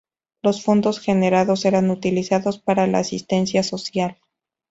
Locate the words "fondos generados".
0.63-1.63